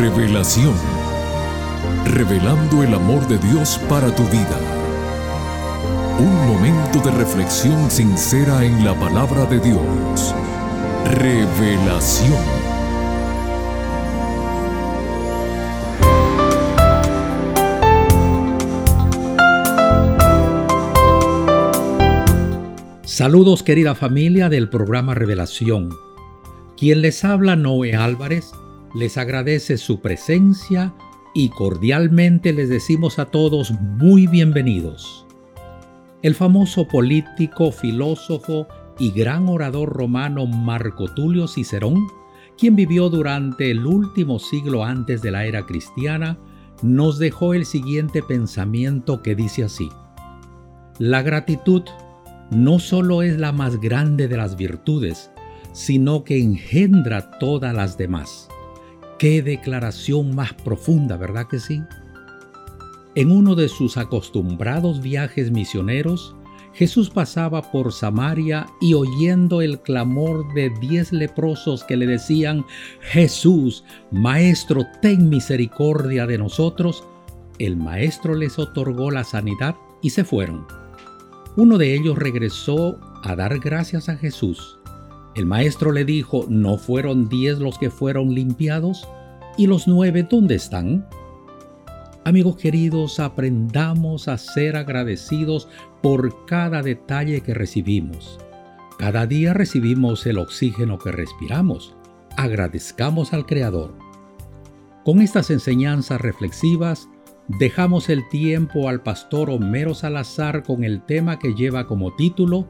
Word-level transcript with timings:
Revelación. 0.00 0.72
Revelando 2.06 2.82
el 2.82 2.94
amor 2.94 3.28
de 3.28 3.36
Dios 3.36 3.78
para 3.86 4.10
tu 4.14 4.22
vida. 4.28 4.58
Un 6.18 6.46
momento 6.48 7.00
de 7.00 7.10
reflexión 7.10 7.90
sincera 7.90 8.64
en 8.64 8.82
la 8.82 8.98
palabra 8.98 9.44
de 9.44 9.60
Dios. 9.60 10.34
Revelación. 11.04 12.32
Saludos 23.04 23.62
querida 23.62 23.94
familia 23.94 24.48
del 24.48 24.70
programa 24.70 25.12
Revelación. 25.12 25.90
Quien 26.78 27.02
les 27.02 27.22
habla 27.22 27.54
Noé 27.54 27.94
Álvarez 27.94 28.54
les 28.94 29.16
agradece 29.16 29.78
su 29.78 30.00
presencia 30.00 30.94
y 31.34 31.48
cordialmente 31.50 32.52
les 32.52 32.68
decimos 32.68 33.18
a 33.18 33.26
todos 33.26 33.70
muy 33.72 34.26
bienvenidos. 34.26 35.26
El 36.22 36.34
famoso 36.34 36.86
político, 36.86 37.72
filósofo 37.72 38.66
y 38.98 39.12
gran 39.12 39.48
orador 39.48 39.90
romano 39.90 40.46
Marco 40.46 41.06
Tulio 41.14 41.48
Cicerón, 41.48 42.06
quien 42.58 42.76
vivió 42.76 43.08
durante 43.08 43.70
el 43.70 43.86
último 43.86 44.38
siglo 44.38 44.84
antes 44.84 45.22
de 45.22 45.30
la 45.30 45.46
era 45.46 45.64
cristiana, 45.64 46.38
nos 46.82 47.18
dejó 47.18 47.54
el 47.54 47.64
siguiente 47.64 48.22
pensamiento 48.22 49.22
que 49.22 49.34
dice 49.34 49.64
así. 49.64 49.88
La 50.98 51.22
gratitud 51.22 51.84
no 52.50 52.78
solo 52.78 53.22
es 53.22 53.38
la 53.38 53.52
más 53.52 53.80
grande 53.80 54.28
de 54.28 54.36
las 54.36 54.56
virtudes, 54.56 55.30
sino 55.72 56.24
que 56.24 56.42
engendra 56.42 57.38
todas 57.38 57.74
las 57.74 57.96
demás. 57.96 58.49
Qué 59.20 59.42
declaración 59.42 60.34
más 60.34 60.54
profunda, 60.54 61.18
¿verdad 61.18 61.46
que 61.46 61.58
sí? 61.58 61.82
En 63.14 63.30
uno 63.30 63.54
de 63.54 63.68
sus 63.68 63.98
acostumbrados 63.98 65.02
viajes 65.02 65.50
misioneros, 65.50 66.34
Jesús 66.72 67.10
pasaba 67.10 67.60
por 67.70 67.92
Samaria 67.92 68.66
y 68.80 68.94
oyendo 68.94 69.60
el 69.60 69.78
clamor 69.80 70.50
de 70.54 70.70
diez 70.80 71.12
leprosos 71.12 71.84
que 71.84 71.98
le 71.98 72.06
decían, 72.06 72.64
Jesús, 73.02 73.84
Maestro, 74.10 74.86
ten 75.02 75.28
misericordia 75.28 76.26
de 76.26 76.38
nosotros, 76.38 77.04
el 77.58 77.76
Maestro 77.76 78.34
les 78.34 78.58
otorgó 78.58 79.10
la 79.10 79.24
sanidad 79.24 79.76
y 80.00 80.08
se 80.08 80.24
fueron. 80.24 80.66
Uno 81.58 81.76
de 81.76 81.94
ellos 81.94 82.16
regresó 82.16 82.98
a 83.22 83.36
dar 83.36 83.58
gracias 83.58 84.08
a 84.08 84.16
Jesús. 84.16 84.79
El 85.36 85.46
maestro 85.46 85.92
le 85.92 86.04
dijo, 86.04 86.46
¿no 86.48 86.76
fueron 86.76 87.28
diez 87.28 87.58
los 87.58 87.78
que 87.78 87.90
fueron 87.90 88.34
limpiados? 88.34 89.06
¿Y 89.56 89.66
los 89.66 89.86
nueve 89.86 90.26
dónde 90.28 90.56
están? 90.56 91.06
Amigos 92.24 92.56
queridos, 92.56 93.20
aprendamos 93.20 94.28
a 94.28 94.36
ser 94.38 94.76
agradecidos 94.76 95.68
por 96.02 96.44
cada 96.46 96.82
detalle 96.82 97.40
que 97.42 97.54
recibimos. 97.54 98.38
Cada 98.98 99.26
día 99.26 99.54
recibimos 99.54 100.26
el 100.26 100.38
oxígeno 100.38 100.98
que 100.98 101.12
respiramos. 101.12 101.94
Agradezcamos 102.36 103.32
al 103.32 103.46
Creador. 103.46 103.94
Con 105.04 105.22
estas 105.22 105.50
enseñanzas 105.50 106.20
reflexivas, 106.20 107.08
dejamos 107.48 108.10
el 108.10 108.28
tiempo 108.28 108.88
al 108.88 109.02
pastor 109.02 109.48
Homero 109.48 109.94
Salazar 109.94 110.62
con 110.62 110.84
el 110.84 111.02
tema 111.02 111.38
que 111.38 111.54
lleva 111.54 111.86
como 111.86 112.14
título 112.14 112.66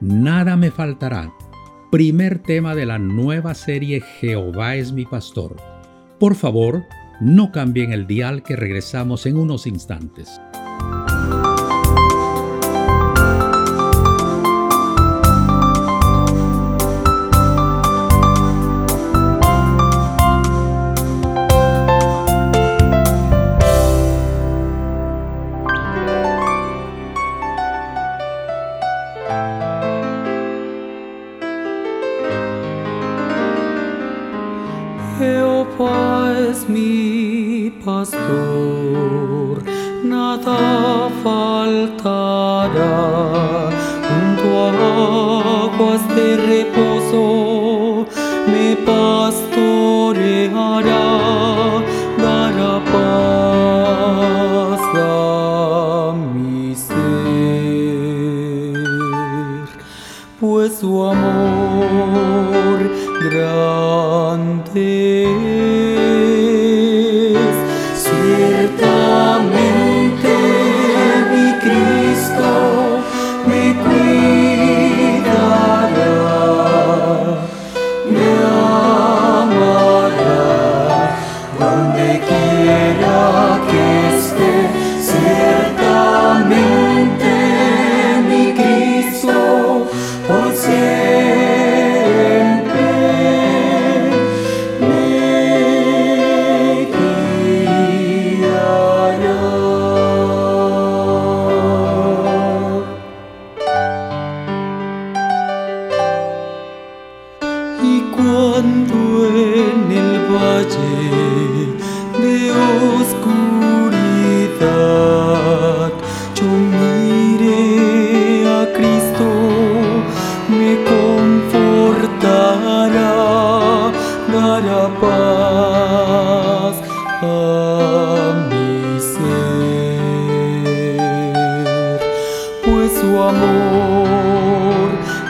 Nada 0.00 0.56
me 0.56 0.70
faltará, 0.70 1.32
primer 1.94 2.40
tema 2.40 2.74
de 2.74 2.86
la 2.86 2.98
nueva 2.98 3.54
serie 3.54 4.00
Jehová 4.00 4.74
es 4.74 4.90
mi 4.90 5.04
pastor. 5.04 5.54
Por 6.18 6.34
favor, 6.34 6.82
no 7.20 7.52
cambien 7.52 7.92
el 7.92 8.08
dial 8.08 8.42
que 8.42 8.56
regresamos 8.56 9.26
en 9.26 9.36
unos 9.36 9.64
instantes. 9.68 10.40
Help 35.18 35.80
us, 35.80 36.68
mi 36.68 37.70
pastor, 37.84 39.62
nata 40.02 41.08
faltará 41.22 42.68
junto 44.08 44.48
a 44.58 44.70
aguas 45.66 46.02
de 46.16 46.36
reposo, 46.36 48.06
me 48.48 48.74
pastor. 48.84 49.43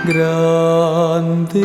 grande. 0.04 1.64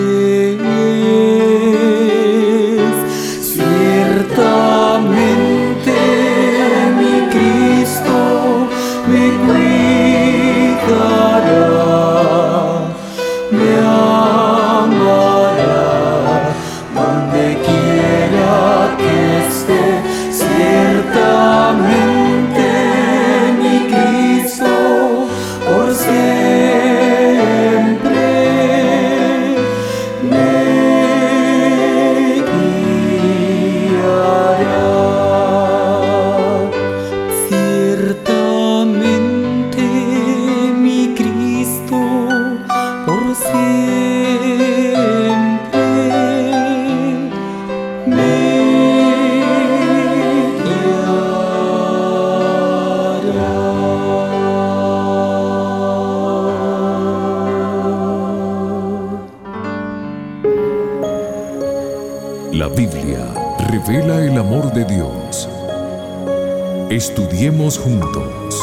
Estudiemos 66.89 67.77
juntos. 67.77 68.59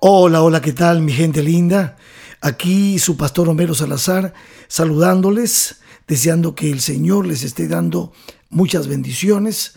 Hola, 0.00 0.42
hola, 0.42 0.60
¿qué 0.60 0.74
tal 0.74 1.00
mi 1.00 1.12
gente 1.12 1.42
linda? 1.42 1.96
Aquí 2.42 2.98
su 2.98 3.16
pastor 3.16 3.48
Homero 3.48 3.74
Salazar 3.74 4.34
saludándoles, 4.68 5.80
deseando 6.06 6.54
que 6.54 6.70
el 6.70 6.82
Señor 6.82 7.26
les 7.26 7.42
esté 7.42 7.66
dando 7.66 8.12
muchas 8.50 8.86
bendiciones. 8.86 9.76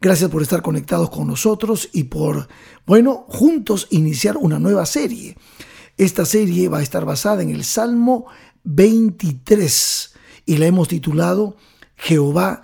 Gracias 0.00 0.30
por 0.30 0.40
estar 0.40 0.62
conectados 0.62 1.10
con 1.10 1.26
nosotros 1.26 1.90
y 1.92 2.04
por, 2.04 2.48
bueno, 2.86 3.26
juntos 3.28 3.86
iniciar 3.90 4.38
una 4.38 4.58
nueva 4.58 4.86
serie. 4.86 5.36
Esta 5.98 6.24
serie 6.24 6.70
va 6.70 6.78
a 6.78 6.82
estar 6.82 7.04
basada 7.04 7.42
en 7.42 7.50
el 7.50 7.64
Salmo 7.64 8.28
23 8.64 10.14
y 10.46 10.56
la 10.56 10.64
hemos 10.64 10.88
titulado 10.88 11.58
Jehová 11.96 12.62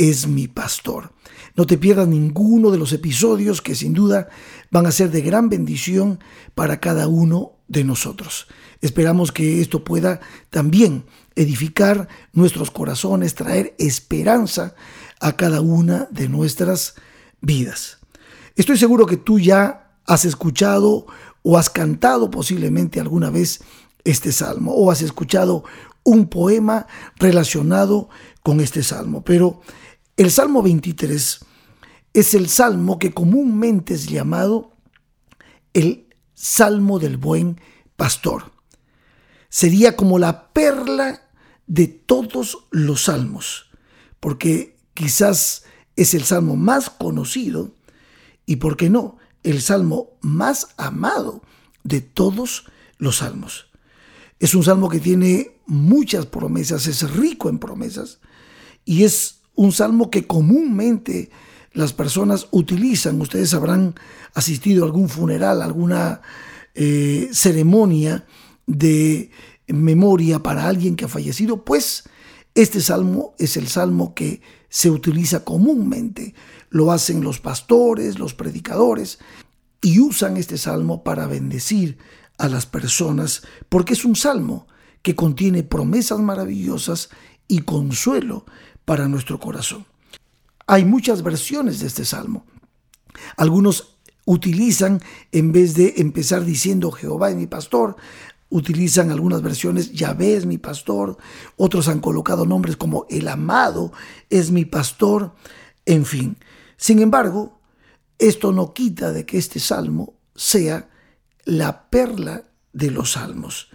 es 0.00 0.26
mi 0.26 0.48
pastor. 0.48 1.12
No 1.56 1.66
te 1.66 1.76
pierdas 1.76 2.08
ninguno 2.08 2.70
de 2.70 2.78
los 2.78 2.94
episodios 2.94 3.60
que 3.60 3.74
sin 3.74 3.92
duda 3.92 4.30
van 4.70 4.86
a 4.86 4.92
ser 4.92 5.10
de 5.10 5.20
gran 5.20 5.50
bendición 5.50 6.20
para 6.54 6.80
cada 6.80 7.06
uno 7.06 7.58
de 7.68 7.84
nosotros. 7.84 8.46
Esperamos 8.80 9.30
que 9.30 9.60
esto 9.60 9.84
pueda 9.84 10.20
también 10.48 11.04
edificar 11.36 12.08
nuestros 12.32 12.70
corazones, 12.70 13.34
traer 13.34 13.74
esperanza 13.78 14.74
a 15.20 15.36
cada 15.36 15.60
una 15.60 16.08
de 16.10 16.30
nuestras 16.30 16.94
vidas. 17.42 17.98
Estoy 18.56 18.78
seguro 18.78 19.04
que 19.04 19.18
tú 19.18 19.38
ya 19.38 19.92
has 20.06 20.24
escuchado 20.24 21.06
o 21.42 21.58
has 21.58 21.68
cantado 21.68 22.30
posiblemente 22.30 23.00
alguna 23.00 23.28
vez 23.28 23.60
este 24.04 24.32
salmo 24.32 24.72
o 24.72 24.90
has 24.90 25.02
escuchado 25.02 25.62
un 26.04 26.28
poema 26.28 26.86
relacionado 27.16 28.08
con 28.42 28.60
este 28.60 28.82
salmo. 28.82 29.22
Pero 29.22 29.60
el 30.16 30.30
Salmo 30.30 30.62
23 30.62 31.40
es 32.12 32.34
el 32.34 32.48
salmo 32.48 32.98
que 32.98 33.12
comúnmente 33.12 33.94
es 33.94 34.08
llamado 34.08 34.76
el 35.72 36.08
Salmo 36.34 36.98
del 36.98 37.16
Buen 37.16 37.60
Pastor. 37.96 38.52
Sería 39.48 39.96
como 39.96 40.18
la 40.18 40.52
perla 40.52 41.28
de 41.66 41.86
todos 41.86 42.66
los 42.70 43.04
salmos, 43.04 43.70
porque 44.18 44.76
quizás 44.94 45.64
es 45.96 46.14
el 46.14 46.24
salmo 46.24 46.56
más 46.56 46.90
conocido 46.90 47.74
y, 48.46 48.56
¿por 48.56 48.76
qué 48.76 48.90
no?, 48.90 49.18
el 49.42 49.62
salmo 49.62 50.18
más 50.20 50.68
amado 50.76 51.42
de 51.82 52.00
todos 52.00 52.66
los 52.98 53.18
salmos. 53.18 53.70
Es 54.38 54.54
un 54.54 54.64
salmo 54.64 54.88
que 54.88 55.00
tiene 55.00 55.60
muchas 55.66 56.26
promesas, 56.26 56.86
es 56.86 57.10
rico 57.10 57.48
en 57.48 57.58
promesas 57.58 58.20
y 58.84 59.04
es 59.04 59.39
un 59.60 59.72
salmo 59.72 60.08
que 60.08 60.26
comúnmente 60.26 61.28
las 61.74 61.92
personas 61.92 62.48
utilizan. 62.50 63.20
Ustedes 63.20 63.52
habrán 63.52 63.94
asistido 64.32 64.82
a 64.82 64.86
algún 64.86 65.10
funeral, 65.10 65.60
alguna 65.60 66.22
eh, 66.74 67.28
ceremonia 67.30 68.24
de 68.66 69.30
memoria 69.66 70.38
para 70.38 70.66
alguien 70.66 70.96
que 70.96 71.04
ha 71.04 71.08
fallecido, 71.08 71.62
pues 71.62 72.04
este 72.54 72.80
salmo 72.80 73.34
es 73.38 73.58
el 73.58 73.68
salmo 73.68 74.14
que 74.14 74.40
se 74.70 74.88
utiliza 74.88 75.44
comúnmente. 75.44 76.34
Lo 76.70 76.90
hacen 76.90 77.22
los 77.22 77.38
pastores, 77.38 78.18
los 78.18 78.32
predicadores, 78.32 79.18
y 79.82 80.00
usan 80.00 80.38
este 80.38 80.56
salmo 80.56 81.04
para 81.04 81.26
bendecir 81.26 81.98
a 82.38 82.48
las 82.48 82.64
personas 82.64 83.42
porque 83.68 83.92
es 83.92 84.06
un 84.06 84.16
salmo 84.16 84.68
que 85.02 85.14
contiene 85.14 85.64
promesas 85.64 86.18
maravillosas 86.18 87.10
y 87.46 87.58
consuelo 87.58 88.46
para 88.90 89.06
nuestro 89.06 89.38
corazón. 89.38 89.86
Hay 90.66 90.84
muchas 90.84 91.22
versiones 91.22 91.78
de 91.78 91.86
este 91.86 92.04
salmo. 92.04 92.44
Algunos 93.36 93.98
utilizan, 94.24 95.00
en 95.30 95.52
vez 95.52 95.74
de 95.74 95.94
empezar 95.98 96.44
diciendo 96.44 96.90
Jehová 96.90 97.30
es 97.30 97.36
mi 97.36 97.46
pastor, 97.46 97.94
utilizan 98.48 99.12
algunas 99.12 99.42
versiones 99.42 99.92
Yahvé 99.92 100.34
es 100.34 100.44
mi 100.44 100.58
pastor, 100.58 101.18
otros 101.56 101.86
han 101.86 102.00
colocado 102.00 102.46
nombres 102.46 102.76
como 102.76 103.06
el 103.10 103.28
amado 103.28 103.92
es 104.28 104.50
mi 104.50 104.64
pastor, 104.64 105.36
en 105.86 106.04
fin. 106.04 106.36
Sin 106.76 106.98
embargo, 106.98 107.60
esto 108.18 108.50
no 108.50 108.74
quita 108.74 109.12
de 109.12 109.24
que 109.24 109.38
este 109.38 109.60
salmo 109.60 110.14
sea 110.34 110.90
la 111.44 111.88
perla 111.90 112.42
de 112.72 112.90
los 112.90 113.12
salmos. 113.12 113.68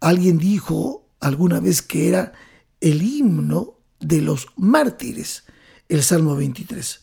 Alguien 0.00 0.38
dijo 0.38 1.06
alguna 1.20 1.60
vez 1.60 1.82
que 1.82 2.08
era 2.08 2.32
el 2.80 3.02
himno 3.02 3.77
de 4.00 4.20
los 4.20 4.48
mártires, 4.56 5.44
el 5.88 6.02
Salmo 6.02 6.36
23. 6.36 7.00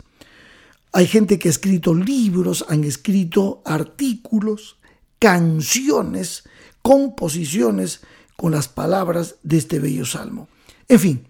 Hay 0.94 1.08
gente 1.08 1.40
que 1.40 1.50
ha 1.50 1.52
escrito 1.52 1.94
libros, 1.94 2.66
han 2.70 2.84
escrito 2.84 3.62
artículos, 3.66 4.78
canciones, 5.20 6.44
composiciones 6.82 8.02
con 8.38 8.52
las 8.52 8.68
palabras 8.68 9.36
de 9.44 9.58
este 9.58 9.80
bello 9.80 10.06
salmo. 10.06 10.48
En 10.88 11.00
fin, 11.00 11.28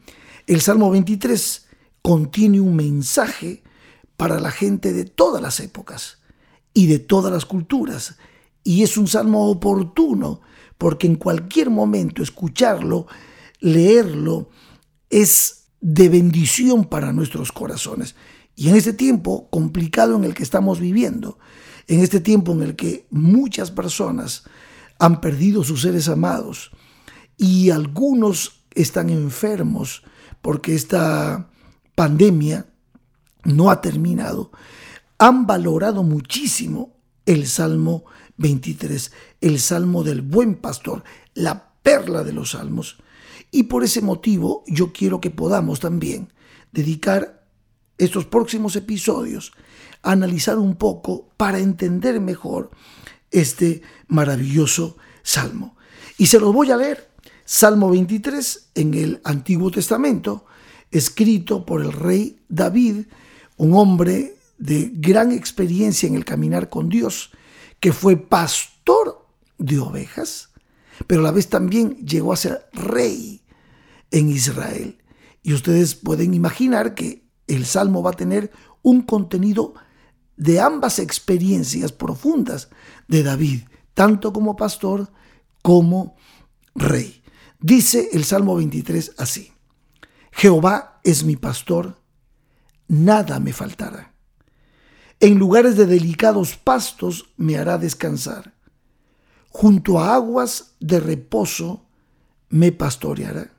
el 0.47 0.62
Salmo 0.62 0.91
23 0.91 1.65
contiene 2.01 2.59
un 2.59 2.75
mensaje 2.75 3.63
para 4.18 4.39
la 4.39 4.51
gente 4.51 4.94
de 4.94 5.06
todas 5.06 5.41
las 5.41 5.59
épocas 5.59 6.19
y 6.73 6.88
de 6.88 7.00
todas 7.00 7.31
las 7.31 7.45
culturas 7.45 8.18
y 8.63 8.83
es 8.83 8.97
un 8.97 9.07
salmo 9.07 9.50
oportuno 9.50 10.41
porque 10.77 11.07
en 11.07 11.15
cualquier 11.15 11.69
momento 11.69 12.21
escucharlo, 12.21 13.07
leerlo, 13.59 14.50
es 15.10 15.66
de 15.81 16.10
bendición 16.10 16.86
para 16.86 17.13
nuestros 17.13 17.52
corazones. 17.52 18.16
Y 18.56 18.69
en 18.69 18.75
este 18.75 18.94
tiempo 18.94 19.50
complicado 19.50 20.16
en 20.16 20.24
el 20.24 20.34
que 20.34 20.44
estamos 20.44 20.80
viviendo, 20.80 21.38
en 21.88 22.00
este 22.00 22.19
tiempo 22.19 22.54
en 22.54 22.63
el 22.63 22.75
que 22.75 23.06
muchas 23.10 23.72
personas 23.72 24.46
han 24.97 25.21
perdido 25.21 25.64
sus 25.64 25.81
seres 25.81 26.07
amados 26.07 26.71
y 27.38 27.69
algunos 27.69 28.64
están 28.74 29.09
enfermos 29.09 30.04
porque 30.42 30.74
esta 30.74 31.50
pandemia 31.95 32.68
no 33.44 33.69
ha 33.69 33.81
terminado, 33.81 34.52
han 35.18 35.45
valorado 35.45 36.04
muchísimo 36.04 36.95
el 37.26 37.47
Salmo 37.47 38.06
23, 38.38 39.12
el 39.42 39.59
Salmo 39.59 40.04
del 40.04 40.21
Buen 40.21 40.56
Pastor, 40.56 41.04
la 41.33 41.74
perla 41.81 42.24
de 42.24 42.33
los 42.33 42.52
salmos. 42.52 42.97
Y 43.56 43.64
por 43.64 43.85
ese 43.85 44.02
motivo 44.02 44.66
yo 44.68 44.92
quiero 44.92 45.21
que 45.21 45.31
podamos 45.31 45.80
también 45.80 46.33
dedicar 46.74 47.47
estos 47.97 48.26
próximos 48.26 48.76
episodios 48.76 49.54
a 50.02 50.12
analizar 50.12 50.57
un 50.57 50.76
poco 50.76 51.30
para 51.38 51.59
entender 51.59 52.19
mejor 52.19 52.71
este 53.31 53.81
maravilloso 54.09 54.97
salmo. 55.24 55.78
Y 56.18 56.26
se 56.26 56.38
los 56.38 56.54
voy 56.54 56.69
a 56.71 56.76
leer. 56.76 57.09
Salmo 57.45 57.90
23 57.92 58.71
en 58.76 58.94
el 58.94 59.21
Antiguo 59.24 59.71
Testamento, 59.71 60.45
escrito 60.92 61.66
por 61.66 61.81
el 61.81 61.94
rey 61.94 62.42
David, 62.50 63.06
un 63.56 63.74
hombre 63.76 64.35
de 64.57 64.92
gran 64.95 65.31
experiencia 65.31 66.09
en 66.09 66.16
el 66.16 66.26
caminar 66.26 66.68
con 66.68 66.90
Dios, 66.90 67.31
que 67.80 67.94
fue 67.94 68.18
pastor 68.18 69.26
de 69.57 69.80
ovejas, 69.80 70.50
pero 71.07 71.21
a 71.21 71.24
la 71.24 71.31
vez 71.31 71.47
también 71.47 72.06
llegó 72.06 72.33
a 72.33 72.38
ser 72.38 72.68
rey 72.74 73.44
en 74.16 74.30
Israel. 74.30 74.98
Y 75.44 75.54
ustedes 75.54 75.94
pueden 75.94 76.34
imaginar 76.34 76.95
que 76.95 77.28
el 77.48 77.66
Salmo 77.66 78.02
va 78.02 78.12
a 78.12 78.16
tener 78.16 78.50
un 78.81 79.02
contenido 79.02 79.74
de 80.38 80.62
ambas 80.62 81.00
experiencias 81.00 81.92
profundas 81.92 82.69
de 83.10 83.24
David, 83.24 83.64
tanto 83.94 84.31
como 84.31 84.56
pastor 84.56 85.12
como 85.62 86.16
rey. 86.74 87.22
Dice 87.60 88.10
el 88.14 88.24
Salmo 88.24 88.56
23 88.56 89.16
así, 89.18 89.52
Jehová 90.31 91.02
es 91.04 91.24
mi 91.26 91.36
pastor, 91.36 92.02
nada 92.88 93.40
me 93.42 93.52
faltará. 93.52 94.14
En 95.19 95.38
lugares 95.38 95.76
de 95.76 95.88
delicados 95.88 96.56
pastos 96.56 97.34
me 97.36 97.57
hará 97.57 97.78
descansar. 97.78 98.54
Junto 99.50 100.00
a 100.00 100.16
aguas 100.16 100.76
de 100.80 101.00
reposo 101.00 101.86
me 102.50 102.72
pastoreará. 102.72 103.55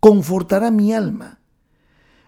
Confortará 0.00 0.70
mi 0.70 0.92
alma. 0.92 1.40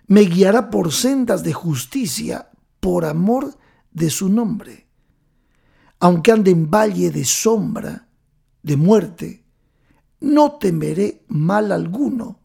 Me 0.07 0.23
guiará 0.23 0.71
por 0.71 0.93
sendas 0.93 1.43
de 1.43 1.53
justicia 1.53 2.51
por 2.81 3.05
amor 3.05 3.57
de 3.93 4.11
su 4.11 4.29
nombre. 4.29 4.87
Aunque 6.01 6.33
ande 6.33 6.51
en 6.51 6.71
valle 6.71 7.11
de 7.11 7.25
sombra, 7.25 8.09
de 8.63 8.77
muerte, 8.77 9.45
no 10.21 10.53
temeré 10.53 11.25
mal 11.29 11.73
alguno, 11.73 12.41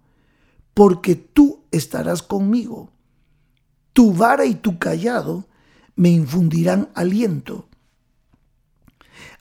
porque 0.74 1.16
tú 1.16 1.64
estarás 1.72 2.22
conmigo. 2.22 2.92
Tu 3.94 4.14
vara 4.14 4.46
y 4.46 4.56
tu 4.56 4.80
callado 4.80 5.48
me 5.96 6.10
infundirán 6.10 6.90
aliento. 6.96 7.70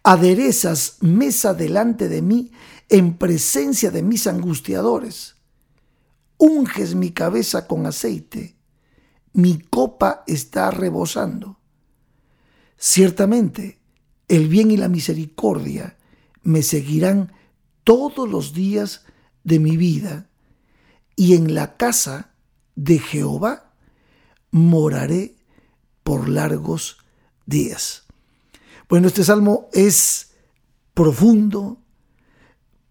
Aderezas 0.03 0.99
mesa 1.01 1.55
delante 1.55 2.09
de 2.09 2.23
mí 2.23 2.53
en 2.89 3.17
presencia 3.17 3.91
de 3.91 4.03
mis 4.03 4.27
angustiadores. 4.27 5.32
Unges 6.45 6.97
mi 6.97 7.13
cabeza 7.13 7.69
con 7.69 7.87
aceite. 7.87 8.57
Mi 9.33 9.61
copa 9.61 10.25
está 10.27 10.73
rebosando. 10.73 11.61
Ciertamente, 12.77 13.79
el 14.27 14.49
bien 14.49 14.73
y 14.73 14.77
la 14.77 14.89
misericordia 14.89 15.97
me 16.43 16.65
seguirán 16.65 17.33
todos 17.85 18.29
los 18.29 18.55
días 18.55 19.05
de 19.45 19.61
mi 19.61 19.77
vida, 19.77 20.31
y 21.15 21.37
en 21.37 21.55
la 21.55 21.77
casa 21.77 22.35
de 22.75 22.99
Jehová 22.99 23.73
moraré 24.51 25.37
por 26.03 26.29
largos 26.29 26.99
días. 27.47 28.07
Bueno, 28.89 29.07
este 29.07 29.23
salmo 29.23 29.69
es 29.73 30.33
profundo, 30.93 31.79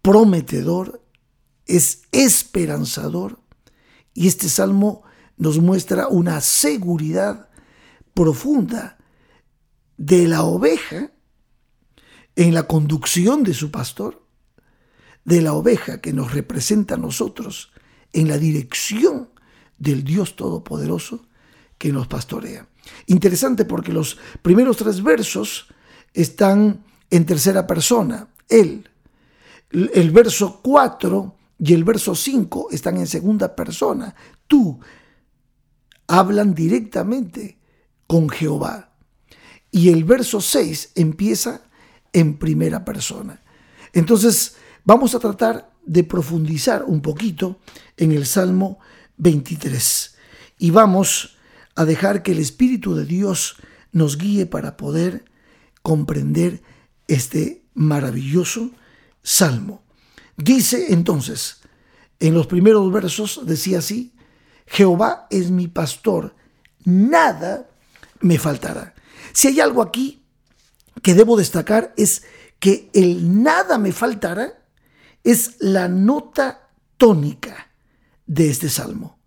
prometedor, 0.00 1.04
es 1.66 2.04
esperanzador 2.12 3.41
y 4.14 4.28
este 4.28 4.48
salmo 4.48 5.02
nos 5.36 5.58
muestra 5.58 6.08
una 6.08 6.40
seguridad 6.40 7.48
profunda 8.14 8.98
de 9.96 10.28
la 10.28 10.42
oveja 10.42 11.10
en 12.36 12.54
la 12.54 12.64
conducción 12.64 13.42
de 13.42 13.54
su 13.54 13.70
pastor, 13.70 14.26
de 15.24 15.42
la 15.42 15.52
oveja 15.54 16.00
que 16.00 16.12
nos 16.12 16.32
representa 16.32 16.94
a 16.94 16.98
nosotros 16.98 17.72
en 18.12 18.28
la 18.28 18.38
dirección 18.38 19.30
del 19.78 20.04
Dios 20.04 20.36
Todopoderoso 20.36 21.26
que 21.78 21.92
nos 21.92 22.06
pastorea. 22.06 22.68
Interesante 23.06 23.64
porque 23.64 23.92
los 23.92 24.18
primeros 24.42 24.76
tres 24.76 25.02
versos 25.02 25.66
están 26.14 26.84
en 27.10 27.26
tercera 27.26 27.66
persona, 27.66 28.28
Él. 28.48 28.88
El 29.70 30.10
verso 30.10 30.60
4 30.62 31.34
y 31.64 31.74
el 31.74 31.84
verso 31.84 32.16
5 32.16 32.70
están 32.72 32.96
en 32.96 33.06
segunda 33.06 33.54
persona, 33.54 34.16
tú. 34.48 34.80
Hablan 36.08 36.54
directamente 36.54 37.56
con 38.08 38.28
Jehová. 38.28 38.96
Y 39.70 39.90
el 39.90 40.02
verso 40.02 40.40
6 40.40 40.90
empieza 40.96 41.62
en 42.12 42.36
primera 42.36 42.84
persona. 42.84 43.44
Entonces, 43.92 44.56
vamos 44.84 45.14
a 45.14 45.20
tratar 45.20 45.70
de 45.86 46.02
profundizar 46.02 46.82
un 46.84 47.00
poquito 47.00 47.60
en 47.96 48.10
el 48.10 48.26
Salmo 48.26 48.80
23 49.18 50.16
y 50.58 50.72
vamos 50.72 51.36
a 51.76 51.84
dejar 51.84 52.24
que 52.24 52.32
el 52.32 52.40
Espíritu 52.40 52.96
de 52.96 53.04
Dios 53.04 53.54
nos 53.92 54.18
guíe 54.18 54.46
para 54.46 54.76
poder 54.76 55.26
comprender 55.82 56.60
este 57.06 57.62
maravilloso 57.74 58.72
salmo. 59.22 59.81
Dice 60.42 60.92
entonces, 60.92 61.60
en 62.18 62.34
los 62.34 62.48
primeros 62.48 62.90
versos 62.90 63.42
decía 63.44 63.78
así, 63.78 64.12
Jehová 64.66 65.28
es 65.30 65.52
mi 65.52 65.68
pastor, 65.68 66.34
nada 66.84 67.68
me 68.20 68.40
faltará. 68.40 68.92
Si 69.32 69.46
hay 69.46 69.60
algo 69.60 69.82
aquí 69.82 70.26
que 71.00 71.14
debo 71.14 71.36
destacar 71.36 71.94
es 71.96 72.24
que 72.58 72.90
el 72.92 73.42
nada 73.44 73.78
me 73.78 73.92
faltará 73.92 74.64
es 75.22 75.58
la 75.60 75.86
nota 75.86 76.70
tónica 76.96 77.70
de 78.26 78.50
este 78.50 78.68
salmo. 78.68 79.20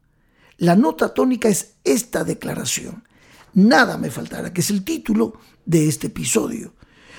La 0.57 0.75
nota 0.75 1.13
tónica 1.13 1.47
es 1.47 1.75
esta 1.85 2.25
declaración. 2.25 3.07
Nada 3.53 3.97
me 3.97 4.11
faltará, 4.11 4.51
que 4.51 4.59
es 4.59 4.69
el 4.69 4.83
título 4.83 5.39
de 5.65 5.87
este 5.87 6.07
episodio. 6.07 6.73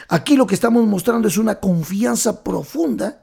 Aquí 0.08 0.36
lo 0.36 0.46
que 0.46 0.54
estamos 0.54 0.86
mostrando 0.86 1.28
es 1.28 1.38
una 1.38 1.60
confianza 1.60 2.44
profunda 2.44 3.22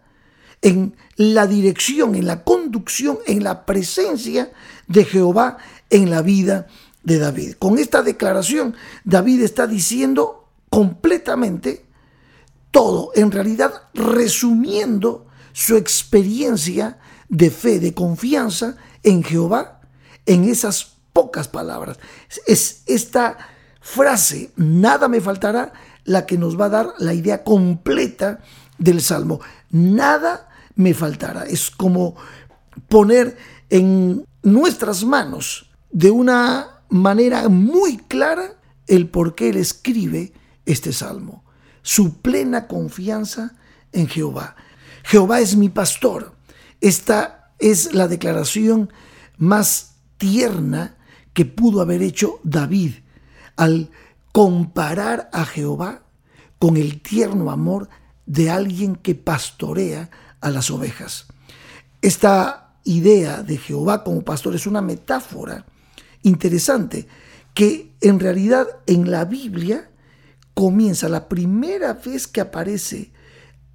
en 0.63 0.95
la 1.17 1.45
dirección, 1.45 2.15
en 2.15 2.25
la 2.25 2.43
conducción, 2.43 3.19
en 3.27 3.43
la 3.43 3.65
presencia 3.65 4.51
de 4.87 5.05
Jehová 5.05 5.57
en 5.89 6.09
la 6.09 6.21
vida 6.21 6.67
de 7.03 7.19
David. 7.19 7.53
Con 7.59 7.77
esta 7.77 8.01
declaración, 8.01 8.75
David 9.03 9.43
está 9.43 9.67
diciendo 9.67 10.47
completamente 10.69 11.85
todo, 12.71 13.11
en 13.13 13.31
realidad 13.31 13.83
resumiendo 13.93 15.27
su 15.51 15.75
experiencia 15.75 16.97
de 17.29 17.51
fe, 17.51 17.79
de 17.79 17.93
confianza 17.93 18.77
en 19.03 19.23
Jehová, 19.23 19.81
en 20.25 20.45
esas 20.45 20.93
pocas 21.11 21.47
palabras. 21.47 21.99
Es 22.47 22.81
esta 22.87 23.37
frase, 23.81 24.51
nada 24.55 25.07
me 25.07 25.21
faltará, 25.21 25.73
la 26.05 26.25
que 26.25 26.37
nos 26.37 26.59
va 26.59 26.65
a 26.65 26.69
dar 26.69 26.93
la 26.97 27.13
idea 27.13 27.43
completa 27.43 28.39
del 28.79 29.01
Salmo. 29.01 29.41
Nada 29.69 30.49
me 30.75 30.93
faltará. 30.93 31.43
Es 31.43 31.69
como 31.71 32.15
poner 32.87 33.37
en 33.69 34.25
nuestras 34.41 35.03
manos 35.03 35.69
de 35.91 36.11
una 36.11 36.81
manera 36.89 37.49
muy 37.49 37.97
clara 37.97 38.55
el 38.87 39.09
por 39.09 39.35
qué 39.35 39.49
él 39.49 39.57
escribe 39.57 40.33
este 40.65 40.93
Salmo. 40.93 41.43
Su 41.81 42.21
plena 42.21 42.67
confianza 42.67 43.55
en 43.91 44.07
Jehová. 44.07 44.55
Jehová 45.03 45.39
es 45.39 45.55
mi 45.55 45.69
pastor. 45.69 46.35
Esta 46.81 47.53
es 47.59 47.93
la 47.93 48.07
declaración 48.07 48.91
más 49.37 49.95
tierna 50.17 50.97
que 51.33 51.45
pudo 51.45 51.81
haber 51.81 52.01
hecho 52.01 52.39
David 52.43 52.93
al 53.55 53.89
comparar 54.31 55.29
a 55.33 55.45
Jehová 55.45 56.03
con 56.59 56.77
el 56.77 57.01
tierno 57.01 57.51
amor 57.51 57.89
de 58.25 58.49
alguien 58.49 58.95
que 58.95 59.15
pastorea 59.15 60.09
a 60.43 60.51
las 60.51 60.69
ovejas. 60.69 61.25
Esta 62.01 62.75
idea 62.83 63.43
de 63.43 63.57
Jehová 63.57 64.03
como 64.03 64.23
pastor 64.23 64.55
es 64.55 64.67
una 64.67 64.81
metáfora 64.81 65.65
interesante 66.21 67.07
que 67.53 67.93
en 68.01 68.19
realidad 68.19 68.67
en 68.85 69.09
la 69.09 69.25
Biblia 69.25 69.89
comienza 70.53 71.07
la 71.09 71.29
primera 71.29 71.93
vez 71.93 72.27
que 72.27 72.41
aparece 72.41 73.11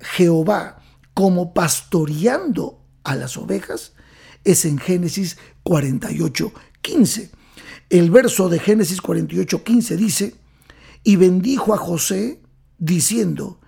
Jehová 0.01 0.83
como 1.15 1.55
pastoreando 1.55 2.85
a 3.03 3.17
las 3.17 3.37
ovejas 3.37 3.95
es 4.45 4.65
en 4.65 4.79
Génesis 4.79 5.39
48, 5.63 6.53
15. 6.83 7.31
El 7.91 8.11
verso 8.11 8.49
de 8.49 8.59
Génesis 8.59 9.01
48, 9.01 9.65
15 9.65 9.97
dice, 9.97 10.35
y 11.03 11.17
bendijo 11.17 11.73
a 11.73 11.79
José 11.79 12.41
diciendo, 12.79 13.61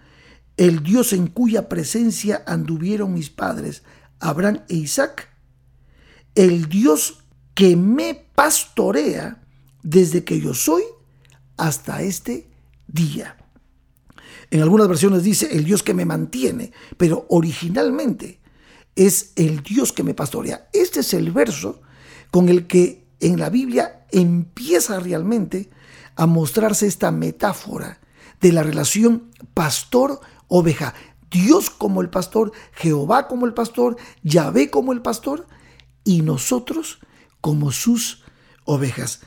el 0.61 0.83
Dios 0.83 1.15
en 1.15 1.29
cuya 1.29 1.71
presencia 1.71 2.43
anduvieron 2.47 3.15
mis 3.15 3.31
padres, 3.31 3.83
Abraham 4.19 4.61
e 4.69 4.75
Isaac, 4.75 5.31
el 6.35 6.69
Dios 6.69 7.25
que 7.55 7.77
me 7.77 8.15
pastorea 8.35 9.43
desde 9.83 10.23
que 10.23 10.39
yo 10.39 10.53
soy 10.53 10.83
hasta 11.57 12.03
este 12.03 12.51
día. 12.87 13.39
En 14.51 14.61
algunas 14.61 14.87
versiones 14.87 15.25
dice 15.25 15.49
el 15.51 15.65
Dios 15.65 15.83
que 15.83 15.95
me 15.95 16.05
mantiene, 16.05 16.73
pero 16.99 17.25
originalmente 17.31 18.39
es 18.95 19.33
el 19.37 19.63
Dios 19.63 19.95
que 19.95 20.03
me 20.03 20.13
pastorea. 20.13 20.69
Este 20.75 21.01
es 21.01 21.15
el 21.15 21.33
verso 21.33 21.81
con 22.31 22.51
el 22.51 22.67
que 22.67 23.07
en 23.21 23.41
la 23.41 23.49
Biblia 23.49 24.05
empieza 24.13 25.01
realmente 25.01 25.71
a 26.17 26.27
mostrarse 26.27 26.87
esta 26.87 27.11
metáfora 27.11 27.99
de 28.43 28.53
la 28.53 28.63
relación 28.63 29.31
pastor-oveja. 30.51 30.95
Dios 31.31 31.71
como 31.71 32.03
el 32.03 32.11
pastor, 32.11 32.53
Jehová 32.73 33.29
como 33.29 33.47
el 33.47 33.55
pastor, 33.55 33.97
Yahvé 34.23 34.69
como 34.69 34.93
el 34.93 35.01
pastor 35.01 35.47
y 36.05 36.23
nosotros 36.23 36.99
como 37.41 37.71
sus 37.71 38.25
ovejas. 38.65 39.21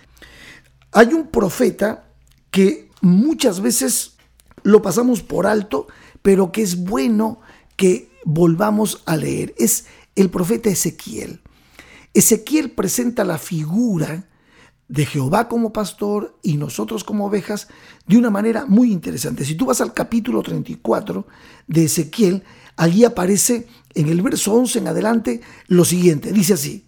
Hay 0.92 1.14
un 1.14 1.28
profeta 1.28 2.10
que 2.52 2.90
muchas 3.02 3.62
veces 3.62 4.18
lo 4.64 4.82
pasamos 4.82 5.24
por 5.24 5.48
alto, 5.48 5.88
pero 6.22 6.52
que 6.52 6.62
es 6.62 6.84
bueno 6.84 7.40
que 7.78 8.12
volvamos 8.26 9.02
a 9.06 9.16
leer. 9.16 9.56
Es 9.58 9.86
el 10.16 10.30
profeta 10.30 10.70
Ezequiel. 10.70 11.42
Ezequiel 12.14 12.72
presenta 12.72 13.24
la 13.24 13.38
figura 13.38 14.28
de 14.88 15.06
Jehová 15.06 15.48
como 15.48 15.74
pastor 15.74 16.38
y 16.44 16.58
nosotros 16.58 17.04
como 17.04 17.26
ovejas 17.26 17.68
de 18.06 18.18
una 18.18 18.30
manera 18.30 18.66
muy 18.66 18.92
interesante. 18.92 19.46
Si 19.46 19.56
tú 19.56 19.66
vas 19.66 19.82
al 19.82 19.94
capítulo 19.94 20.42
34 20.42 21.26
de 21.68 21.86
Ezequiel, 21.86 22.44
allí 22.76 23.06
aparece 23.06 23.68
en 23.94 24.10
el 24.10 24.22
verso 24.22 24.54
11 24.54 24.80
en 24.80 24.88
adelante 24.88 25.42
lo 25.68 25.86
siguiente. 25.86 26.32
Dice 26.32 26.54
así, 26.54 26.86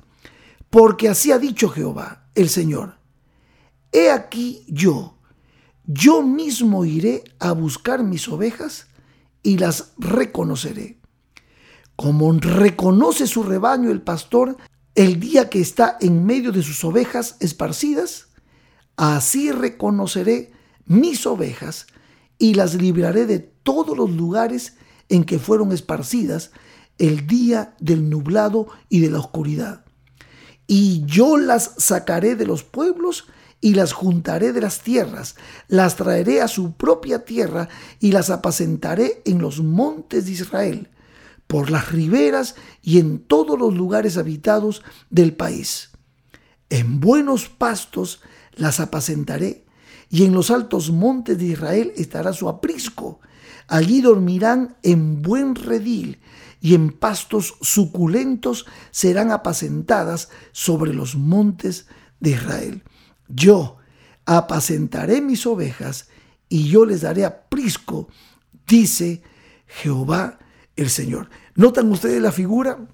porque 0.70 1.10
así 1.10 1.32
ha 1.32 1.40
dicho 1.40 1.70
Jehová, 1.70 2.28
el 2.36 2.50
Señor, 2.50 2.98
he 3.92 4.12
aquí 4.12 4.66
yo, 4.68 5.18
yo 5.86 6.22
mismo 6.22 6.84
iré 6.86 7.24
a 7.40 7.54
buscar 7.54 8.04
mis 8.04 8.28
ovejas 8.28 8.88
y 9.42 9.58
las 9.58 9.94
reconoceré. 9.98 11.00
Como 11.96 12.34
reconoce 12.34 13.25
su 13.25 13.44
rebaño 13.44 13.90
el 13.90 14.02
pastor 14.02 14.58
el 14.96 15.20
día 15.20 15.50
que 15.50 15.60
está 15.60 15.98
en 16.00 16.25
medio 16.25 16.52
de 16.52 16.64
sus 16.64 16.84
ovejas 16.86 17.36
esparcidas, 17.42 18.28
así 18.96 19.52
reconoceré 19.52 20.54
mis 20.86 21.25
ovejas 21.25 21.88
y 22.38 22.54
las 22.54 22.75
libraré 22.75 23.25
de 23.25 23.40
todos 23.40 23.98
los 23.98 24.10
lugares 24.10 24.78
en 25.10 25.25
que 25.25 25.38
fueron 25.38 25.72
esparcidas 25.72 26.52
el 26.98 27.28
día 27.28 27.75
del 27.80 28.10
nublado 28.10 28.68
y 28.88 29.02
de 29.02 29.10
la 29.10 29.20
oscuridad. 29.20 29.84
Y 30.66 31.04
yo 31.06 31.38
las 31.38 31.74
sacaré 31.78 32.36
de 32.36 32.46
los 32.46 32.64
pueblos 32.64 33.25
y 33.62 33.74
las 33.74 33.94
juntaré 33.94 34.54
de 34.54 34.62
las 34.62 34.82
tierras, 34.82 35.36
las 35.68 35.96
traeré 35.96 36.42
a 36.42 36.48
su 36.48 36.74
propia 36.74 37.25
tierra 37.25 37.68
y 38.00 38.12
las 38.12 38.30
apacentaré 38.30 39.22
en 39.25 39.40
los 39.40 39.60
montes 39.60 40.25
de 40.25 40.32
Israel, 40.32 40.90
por 41.48 41.70
las 41.70 41.92
riberas 41.92 42.56
y 42.82 43.00
en 43.00 43.20
todos 43.20 43.58
los 43.60 43.74
lugares 43.74 44.18
habitados 44.18 44.84
del 45.10 45.36
país. 45.36 45.92
En 46.70 47.00
buenos 47.00 47.50
pastos 47.50 48.22
las 48.54 48.80
apacentaré 48.80 49.66
y 50.10 50.25
en 50.25 50.34
los 50.34 50.52
altos 50.52 50.92
montes 50.92 51.38
de 51.38 51.46
Israel 51.46 51.94
estará 51.96 52.34
su 52.34 52.50
aprisco. 52.50 53.20
Allí 53.68 54.02
dormirán 54.02 54.78
en 54.84 55.22
buen 55.22 55.56
redil 55.56 56.20
y 56.62 56.74
en 56.74 56.92
pastos 56.92 57.56
suculentos 57.62 58.66
serán 58.92 59.32
apacentadas 59.32 60.30
sobre 60.52 60.94
los 60.94 61.16
montes 61.16 61.88
de 62.20 62.32
Israel. 62.32 62.84
Yo 63.28 63.78
apacentaré 64.25 65.22
mis 65.22 65.46
ovejas 65.46 66.10
y 66.50 66.68
yo 66.70 66.86
les 66.86 67.02
daré 67.02 67.25
aprisco, 67.25 68.08
dice 68.68 69.22
Jehová 69.68 70.40
el 70.75 70.89
Señor. 70.89 71.29
¿Notan 71.55 71.91
ustedes 71.91 72.22
la 72.22 72.32
figura? 72.32 72.88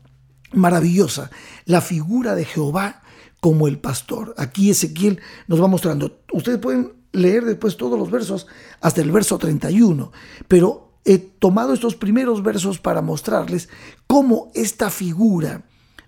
Maravillosa, 0.53 1.31
la 1.65 1.81
figura 1.81 2.35
de 2.35 2.45
Jehová 2.45 3.03
como 3.39 3.67
el 3.67 3.79
pastor. 3.79 4.33
Aquí 4.37 4.69
Ezequiel 4.69 5.19
nos 5.47 5.61
va 5.61 5.67
mostrando. 5.67 6.21
Ustedes 6.31 6.59
pueden 6.59 6.93
leer 7.11 7.45
después 7.45 7.77
todos 7.77 7.97
los 7.97 8.11
versos 8.11 8.47
hasta 8.79 9.01
el 9.01 9.11
verso 9.11 9.37
31, 9.37 10.11
pero 10.47 10.93
he 11.03 11.17
tomado 11.17 11.73
estos 11.73 11.95
primeros 11.95 12.43
versos 12.43 12.79
para 12.79 13.01
mostrarles 13.01 13.69
cómo 14.07 14.51
esta 14.53 14.89
figura 14.89 15.63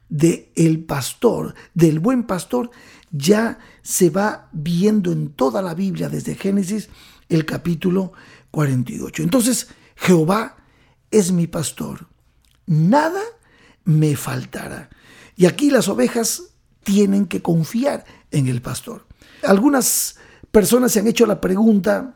de 0.09 0.51
el 0.55 0.83
pastor, 0.83 1.55
del 1.73 1.99
buen 1.99 2.23
pastor, 2.23 2.69
ya 3.11 3.57
se 3.81 4.09
va 4.09 4.49
viendo 4.51 5.11
en 5.11 5.29
toda 5.29 5.61
la 5.61 5.73
Biblia 5.73 6.09
desde 6.09 6.35
Génesis 6.35 6.89
el 7.29 7.45
capítulo 7.45 8.13
48. 8.51 9.23
Entonces, 9.23 9.69
Jehová 9.95 10.57
es 11.13 11.31
mi 11.31 11.45
pastor, 11.45 12.07
nada 12.65 13.21
me 13.85 14.15
faltará. 14.15 14.89
Y 15.35 15.45
aquí 15.45 15.69
las 15.69 15.87
ovejas 15.87 16.55
tienen 16.83 17.27
que 17.27 17.41
confiar 17.41 18.03
en 18.31 18.47
el 18.47 18.61
pastor. 18.61 19.05
Algunas 19.43 20.15
personas 20.51 20.91
se 20.91 20.99
han 20.99 21.07
hecho 21.07 21.25
la 21.27 21.39
pregunta, 21.39 22.15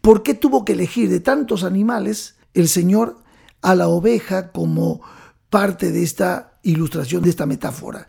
¿por 0.00 0.22
qué 0.22 0.32
tuvo 0.34 0.64
que 0.64 0.72
elegir 0.72 1.10
de 1.10 1.20
tantos 1.20 1.62
animales 1.62 2.36
el 2.54 2.68
Señor 2.68 3.22
a 3.60 3.74
la 3.74 3.88
oveja 3.88 4.50
como 4.50 5.02
parte 5.50 5.92
de 5.92 6.02
esta 6.02 6.58
ilustración, 6.62 7.22
de 7.22 7.30
esta 7.30 7.44
metáfora? 7.44 8.08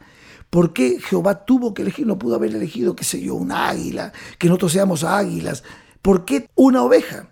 ¿Por 0.50 0.72
qué 0.72 1.02
Jehová 1.02 1.44
tuvo 1.44 1.74
que 1.74 1.82
elegir? 1.82 2.08
No 2.08 2.18
pudo 2.18 2.36
haber 2.36 2.56
elegido, 2.56 2.96
qué 2.96 3.04
sé 3.04 3.22
yo, 3.22 3.36
una 3.36 3.68
águila, 3.68 4.14
que 4.40 4.48
nosotros 4.48 4.72
seamos 4.72 5.04
águilas. 5.04 5.64
¿Por 6.02 6.24
qué 6.24 6.50
una 6.56 6.82
oveja? 6.84 7.32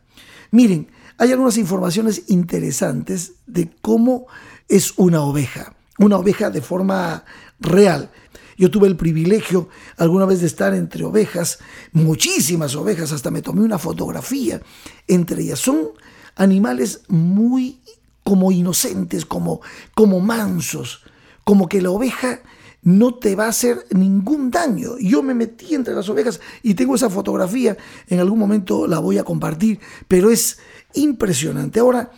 Miren, 0.52 0.90
hay 1.18 1.32
algunas 1.32 1.58
informaciones 1.58 2.24
interesantes 2.28 3.34
de 3.48 3.70
cómo 3.82 4.28
es 4.68 4.94
una 4.98 5.22
oveja. 5.22 5.74
Una 5.98 6.18
oveja 6.18 6.50
de 6.50 6.62
forma 6.62 7.24
real. 7.60 8.12
Yo 8.58 8.72
tuve 8.72 8.88
el 8.88 8.96
privilegio 8.96 9.70
alguna 9.98 10.26
vez 10.26 10.42
de 10.42 10.48
estar 10.48 10.74
entre 10.74 11.04
ovejas, 11.04 11.60
muchísimas 11.92 12.76
ovejas, 12.76 13.12
hasta 13.12 13.32
me 13.32 13.42
tomé 13.42 13.62
una 13.62 13.78
fotografía 13.78 14.62
entre 15.08 15.42
ellas. 15.42 15.60
Son 15.60 15.90
animales 16.36 17.02
muy 17.08 17.80
como 18.24 18.52
inocentes, 18.52 19.26
como, 19.26 19.62
como 19.94 20.20
mansos, 20.20 21.04
como 21.44 21.70
que 21.70 21.82
la 21.82 21.92
oveja 21.92 22.42
no 22.86 23.16
te 23.16 23.36
va 23.36 23.48
a 23.48 23.50
hacer 23.50 23.86
ningún 23.92 24.50
daño. 24.50 24.98
Yo 24.98 25.22
me 25.22 25.34
metí 25.34 25.76
entre 25.76 25.94
las 25.94 26.08
ovejas 26.08 26.40
y 26.64 26.74
tengo 26.76 26.96
esa 26.96 27.10
fotografía, 27.10 27.76
en 28.08 28.22
algún 28.22 28.40
momento 28.40 28.88
la 28.88 29.00
voy 29.00 29.18
a 29.18 29.26
compartir, 29.26 29.82
pero 30.08 30.32
es 30.32 30.60
impresionante. 30.94 31.82
Ahora, 31.82 32.12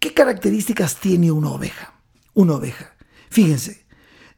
¿qué 0.00 0.12
características 0.12 0.96
tiene 0.96 1.30
una 1.30 1.52
oveja? 1.52 1.94
Una 2.34 2.54
oveja. 2.54 2.96
Fíjense, 3.30 3.86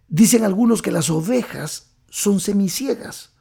Dicen 0.09 0.43
algunos 0.43 0.81
que 0.81 0.91
las 0.91 1.11
ovejas 1.11 1.91
son 2.09 2.41
semiciegas. 2.41 3.35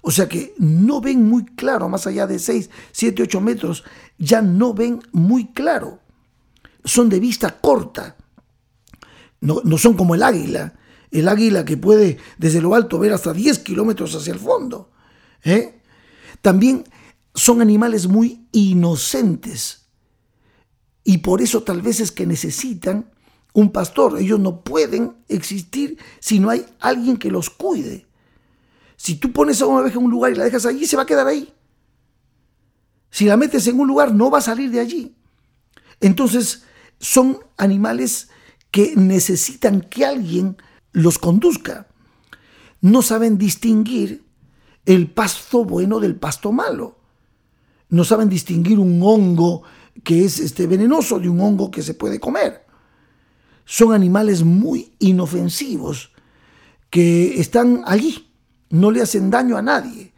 O 0.00 0.10
sea 0.10 0.28
que 0.28 0.54
no 0.58 1.00
ven 1.00 1.28
muy 1.28 1.44
claro, 1.44 1.88
más 1.88 2.06
allá 2.06 2.26
de 2.26 2.38
6, 2.38 2.70
7, 2.90 3.22
8 3.22 3.40
metros, 3.40 3.84
ya 4.18 4.42
no 4.42 4.74
ven 4.74 5.02
muy 5.12 5.52
claro. 5.52 6.00
Son 6.84 7.08
de 7.08 7.20
vista 7.20 7.60
corta. 7.60 8.16
No, 9.40 9.60
no 9.64 9.78
son 9.78 9.94
como 9.94 10.14
el 10.14 10.22
águila. 10.22 10.74
El 11.12 11.28
águila 11.28 11.64
que 11.64 11.76
puede 11.76 12.18
desde 12.38 12.60
lo 12.60 12.74
alto 12.74 12.98
ver 12.98 13.12
hasta 13.12 13.32
10 13.32 13.60
kilómetros 13.60 14.14
hacia 14.14 14.32
el 14.32 14.40
fondo. 14.40 14.90
¿eh? 15.44 15.80
También 16.40 16.84
son 17.34 17.60
animales 17.60 18.08
muy 18.08 18.46
inocentes. 18.50 19.82
Y 21.04 21.18
por 21.18 21.42
eso 21.42 21.62
tal 21.62 21.82
vez 21.82 22.00
es 22.00 22.10
que 22.10 22.26
necesitan 22.26 23.12
un 23.52 23.70
pastor. 23.70 24.18
Ellos 24.18 24.40
no 24.40 24.62
pueden 24.62 25.16
existir 25.28 25.98
si 26.18 26.38
no 26.38 26.48
hay 26.48 26.64
alguien 26.80 27.18
que 27.18 27.30
los 27.30 27.50
cuide. 27.50 28.06
Si 28.96 29.16
tú 29.16 29.32
pones 29.32 29.60
a 29.60 29.66
una 29.66 29.82
oveja 29.82 29.98
en 29.98 30.04
un 30.04 30.10
lugar 30.10 30.32
y 30.32 30.36
la 30.36 30.44
dejas 30.44 30.64
allí, 30.64 30.86
se 30.86 30.96
va 30.96 31.02
a 31.02 31.06
quedar 31.06 31.26
ahí. 31.26 31.52
Si 33.10 33.26
la 33.26 33.36
metes 33.36 33.66
en 33.66 33.78
un 33.78 33.86
lugar, 33.86 34.14
no 34.14 34.30
va 34.30 34.38
a 34.38 34.42
salir 34.42 34.70
de 34.70 34.80
allí. 34.80 35.14
Entonces, 36.00 36.62
son 36.98 37.38
animales 37.58 38.28
que 38.70 38.94
necesitan 38.96 39.82
que 39.82 40.06
alguien 40.06 40.56
los 40.92 41.18
conduzca. 41.18 41.88
No 42.80 43.02
saben 43.02 43.38
distinguir 43.38 44.24
el 44.84 45.10
pasto 45.10 45.64
bueno 45.64 46.00
del 46.00 46.16
pasto 46.16 46.52
malo. 46.52 46.98
No 47.88 48.04
saben 48.04 48.28
distinguir 48.28 48.78
un 48.78 49.00
hongo 49.02 49.62
que 50.02 50.24
es 50.24 50.38
este, 50.38 50.66
venenoso 50.66 51.18
de 51.18 51.28
un 51.28 51.40
hongo 51.40 51.70
que 51.70 51.82
se 51.82 51.94
puede 51.94 52.18
comer 52.18 52.62
son 53.64 53.92
animales 53.92 54.42
muy 54.42 54.92
inofensivos 54.98 56.10
que 56.90 57.40
están 57.40 57.82
allí, 57.86 58.30
no 58.70 58.90
le 58.90 59.02
hacen 59.02 59.30
daño 59.30 59.56
a 59.56 59.62
nadie. 59.62 60.12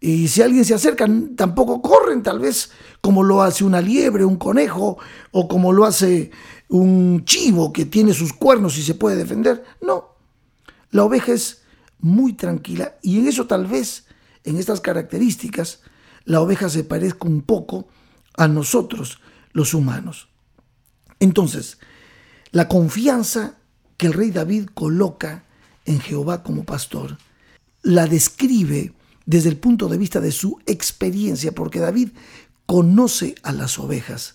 Y 0.00 0.28
si 0.28 0.42
alguien 0.42 0.64
se 0.64 0.74
acerca, 0.74 1.06
tampoco 1.36 1.82
corren, 1.82 2.22
tal 2.22 2.38
vez 2.38 2.70
como 3.00 3.22
lo 3.22 3.42
hace 3.42 3.64
una 3.64 3.80
liebre, 3.80 4.24
un 4.24 4.36
conejo, 4.36 4.98
o 5.30 5.48
como 5.48 5.72
lo 5.72 5.84
hace 5.84 6.30
un 6.68 7.24
chivo 7.24 7.72
que 7.72 7.86
tiene 7.86 8.14
sus 8.14 8.32
cuernos 8.32 8.78
y 8.78 8.82
se 8.82 8.94
puede 8.94 9.16
defender. 9.16 9.62
No, 9.82 10.09
la 10.90 11.04
oveja 11.04 11.32
es 11.32 11.62
muy 11.98 12.32
tranquila 12.32 12.96
y 13.02 13.18
en 13.18 13.28
eso 13.28 13.46
tal 13.46 13.66
vez, 13.66 14.06
en 14.44 14.56
estas 14.56 14.80
características, 14.80 15.80
la 16.24 16.40
oveja 16.40 16.68
se 16.68 16.84
parezca 16.84 17.28
un 17.28 17.42
poco 17.42 17.88
a 18.36 18.48
nosotros, 18.48 19.20
los 19.52 19.74
humanos. 19.74 20.28
Entonces, 21.18 21.78
la 22.52 22.68
confianza 22.68 23.58
que 23.96 24.06
el 24.06 24.12
rey 24.12 24.30
David 24.30 24.68
coloca 24.72 25.44
en 25.84 26.00
Jehová 26.00 26.42
como 26.42 26.64
pastor, 26.64 27.18
la 27.82 28.06
describe 28.06 28.94
desde 29.26 29.48
el 29.48 29.58
punto 29.58 29.88
de 29.88 29.98
vista 29.98 30.20
de 30.20 30.32
su 30.32 30.58
experiencia, 30.66 31.52
porque 31.52 31.78
David 31.78 32.10
conoce 32.66 33.34
a 33.42 33.52
las 33.52 33.78
ovejas. 33.78 34.34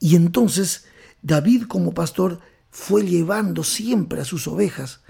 Y 0.00 0.16
entonces 0.16 0.86
David 1.22 1.64
como 1.68 1.94
pastor 1.94 2.40
fue 2.70 3.06
llevando 3.06 3.62
siempre 3.62 4.20
a 4.20 4.24
sus 4.24 4.48
ovejas 4.48 5.03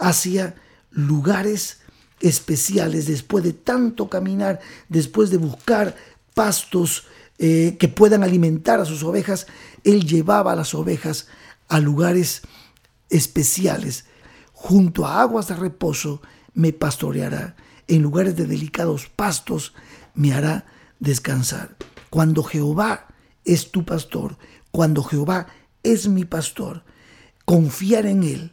hacia 0.00 0.56
lugares 0.90 1.80
especiales 2.20 3.06
después 3.06 3.44
de 3.44 3.52
tanto 3.52 4.08
caminar, 4.08 4.60
después 4.88 5.30
de 5.30 5.36
buscar 5.36 5.94
pastos 6.34 7.06
eh, 7.38 7.76
que 7.78 7.88
puedan 7.88 8.22
alimentar 8.22 8.80
a 8.80 8.84
sus 8.84 9.02
ovejas, 9.02 9.46
él 9.84 10.04
llevaba 10.06 10.52
a 10.52 10.56
las 10.56 10.74
ovejas 10.74 11.28
a 11.68 11.80
lugares 11.80 12.42
especiales, 13.08 14.06
junto 14.52 15.06
a 15.06 15.20
aguas 15.20 15.48
de 15.48 15.56
reposo 15.56 16.20
me 16.54 16.72
pastoreará, 16.72 17.56
en 17.88 18.02
lugares 18.02 18.36
de 18.36 18.46
delicados 18.46 19.06
pastos 19.06 19.74
me 20.14 20.32
hará 20.34 20.66
descansar. 20.98 21.76
Cuando 22.10 22.42
Jehová 22.42 23.08
es 23.44 23.70
tu 23.70 23.84
pastor, 23.84 24.36
cuando 24.70 25.02
Jehová 25.02 25.46
es 25.82 26.08
mi 26.08 26.24
pastor, 26.24 26.84
confiar 27.44 28.06
en 28.06 28.22
Él, 28.22 28.52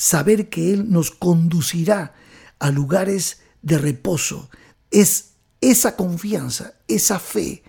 saber 0.00 0.48
que 0.48 0.72
Él 0.72 0.90
nos 0.90 1.10
conducirá 1.10 2.14
a 2.58 2.70
lugares 2.70 3.42
de 3.60 3.76
reposo, 3.76 4.48
es 4.90 5.32
esa 5.60 5.94
confianza, 5.94 6.72
esa 6.88 7.18
fe, 7.18 7.62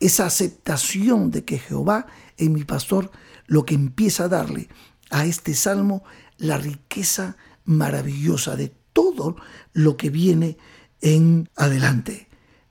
esa 0.00 0.26
aceptación 0.26 1.30
de 1.30 1.44
que 1.44 1.60
Jehová 1.60 2.08
es 2.38 2.50
mi 2.50 2.64
pastor, 2.64 3.12
lo 3.46 3.64
que 3.64 3.76
empieza 3.76 4.24
a 4.24 4.28
darle 4.28 4.68
a 5.10 5.26
este 5.26 5.54
salmo 5.54 6.02
la 6.38 6.58
riqueza 6.58 7.36
maravillosa 7.64 8.56
de 8.56 8.74
todo 8.92 9.36
lo 9.72 9.96
que 9.96 10.10
viene 10.10 10.58
en 11.00 11.48
adelante. 11.54 12.26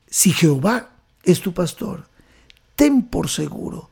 Si 0.08 0.34
Jehová 0.34 0.98
es 1.24 1.40
tu 1.40 1.54
pastor, 1.54 2.10
ten 2.76 3.04
por 3.04 3.30
seguro 3.30 3.92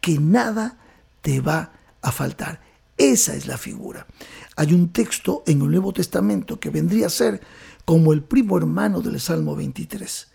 que 0.00 0.18
nada 0.18 0.78
te 1.22 1.40
va 1.40 1.74
a 2.02 2.10
faltar. 2.10 2.63
Esa 2.96 3.34
es 3.34 3.46
la 3.46 3.58
figura. 3.58 4.06
Hay 4.56 4.72
un 4.72 4.92
texto 4.92 5.42
en 5.46 5.62
el 5.62 5.70
Nuevo 5.70 5.92
Testamento 5.92 6.60
que 6.60 6.70
vendría 6.70 7.06
a 7.06 7.10
ser 7.10 7.40
como 7.84 8.12
el 8.12 8.22
primo 8.22 8.56
hermano 8.56 9.00
del 9.00 9.20
Salmo 9.20 9.56
23. 9.56 10.28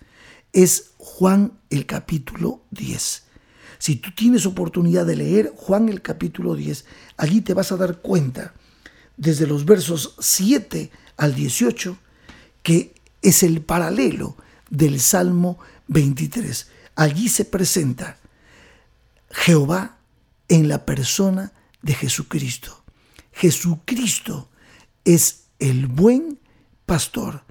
Es 0.52 0.92
Juan 0.98 1.54
el 1.70 1.86
capítulo 1.86 2.62
10. 2.72 3.24
Si 3.78 3.96
tú 3.96 4.12
tienes 4.14 4.46
oportunidad 4.46 5.06
de 5.06 5.16
leer 5.16 5.54
Juan 5.56 5.88
el 5.88 6.02
capítulo 6.02 6.56
10, 6.56 6.86
allí 7.16 7.42
te 7.42 7.54
vas 7.54 7.72
a 7.72 7.78
dar 7.78 8.00
cuenta, 8.02 8.54
desde 9.16 9.48
los 9.48 9.66
versos 9.66 10.16
7 10.20 10.92
al 11.18 11.36
18, 11.36 11.98
que 12.62 12.94
es 13.22 13.44
el 13.44 13.62
paralelo 13.62 14.36
del 14.70 15.00
Salmo 15.00 15.60
23. 15.88 16.70
Allí 16.96 17.30
se 17.30 17.46
presenta 17.46 18.18
Jehová 19.30 19.98
en 20.50 20.68
la 20.68 20.86
persona 20.86 21.54
de 21.82 21.94
Jesucristo. 21.94 22.84
Jesucristo 23.32 24.50
es 25.06 25.46
el 25.60 25.88
buen 25.88 26.40
pastor, 26.86 27.44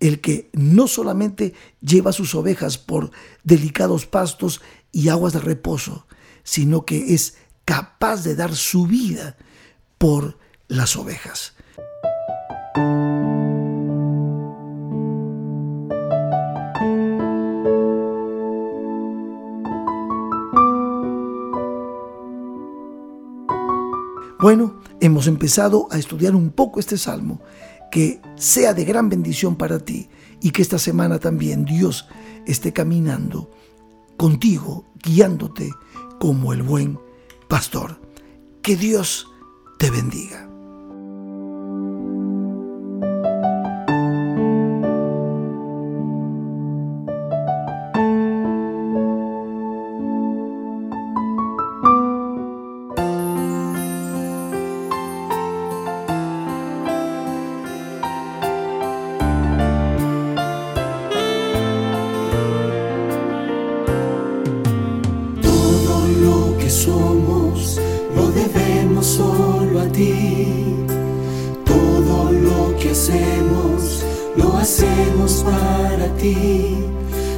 el 0.00 0.20
que 0.20 0.50
no 0.52 0.86
solamente 0.86 1.54
lleva 1.80 2.12
sus 2.12 2.34
ovejas 2.34 2.78
por 2.78 3.10
delicados 3.42 4.06
pastos 4.06 4.60
y 4.92 5.08
aguas 5.08 5.32
de 5.32 5.40
reposo, 5.40 6.06
sino 6.42 6.84
que 6.84 7.14
es 7.14 7.36
capaz 7.64 8.22
de 8.22 8.36
dar 8.36 8.54
su 8.54 8.86
vida 8.86 9.36
por 9.98 10.38
las 10.68 10.96
ovejas. 10.96 11.54
Bueno, 24.40 24.80
hemos 25.00 25.26
empezado 25.26 25.88
a 25.90 25.98
estudiar 25.98 26.34
un 26.34 26.50
poco 26.50 26.80
este 26.80 26.98
salmo, 26.98 27.40
que 27.90 28.20
sea 28.36 28.74
de 28.74 28.84
gran 28.84 29.08
bendición 29.08 29.56
para 29.56 29.78
ti 29.78 30.08
y 30.40 30.50
que 30.50 30.62
esta 30.62 30.78
semana 30.78 31.18
también 31.18 31.64
Dios 31.64 32.06
esté 32.46 32.72
caminando 32.72 33.50
contigo, 34.16 34.86
guiándote 35.02 35.70
como 36.18 36.52
el 36.52 36.62
buen 36.62 36.98
pastor. 37.48 38.00
Que 38.62 38.76
Dios 38.76 39.28
te 39.78 39.90
bendiga. 39.90 40.53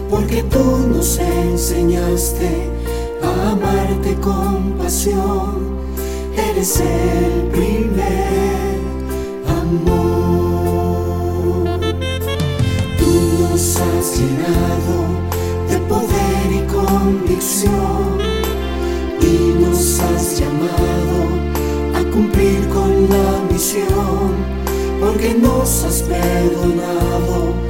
Porque 0.09 0.45
tú 0.45 0.87
nos 0.89 1.19
enseñaste 1.19 2.71
a 3.21 3.51
amarte 3.51 4.15
con 4.21 4.75
pasión. 4.79 5.77
Eres 6.37 6.81
el 6.81 7.49
primer 7.51 8.79
amor. 9.62 11.01
Tú 12.99 13.12
nos 13.41 13.77
has 13.77 14.19
llenado 14.19 14.97
de 15.69 15.79
poder 15.89 16.47
y 16.53 16.62
convicción 16.73 18.19
y 19.21 19.65
nos 19.65 19.99
has 20.01 20.39
llamado 20.39 21.19
a 21.99 22.01
cumplir 22.12 22.69
con 22.69 23.09
la 23.09 23.53
misión 23.53 24.57
porque 25.00 25.35
nos 25.35 25.85
has 25.85 26.02
perdonado 26.02 27.66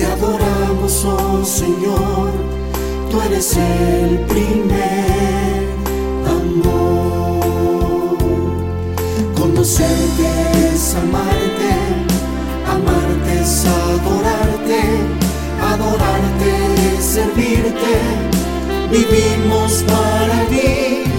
te 0.00 0.06
adoramos, 0.06 1.04
oh 1.04 1.44
Señor, 1.44 2.30
tú 3.10 3.20
eres 3.20 3.54
el 3.54 4.20
primer 4.20 5.68
amor. 6.26 8.16
Conocerte 9.38 10.26
es 10.72 10.94
amarte, 10.94 11.72
amarte 12.66 13.40
es 13.42 13.66
adorarte, 13.66 14.80
adorarte 15.70 16.50
es 16.96 17.04
servirte, 17.04 17.94
vivimos 18.90 19.84
para 19.86 20.46
ti. 20.46 21.09